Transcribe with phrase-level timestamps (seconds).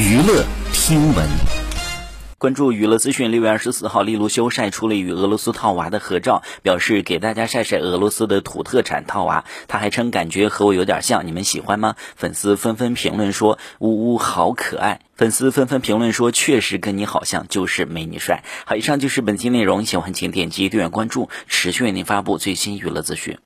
[0.00, 1.28] 娱乐听闻。
[2.38, 9.44] 关注娱乐资讯，六月二十四号，利路修晒出了与俄罗斯套娃的合照，表示给大家晒晒俄罗斯的土特产套娃。
[9.68, 11.96] 他还称感觉和我有点像，你们喜欢吗？
[12.16, 23.36] 粉丝纷纷评论说：“呜呜，好可爱。”粉丝纷纷评论说：“确实跟你好像，就是没你帅。”好，以上就是本期内容，喜欢请点击订阅关注，持续为您发布最新娱乐资讯。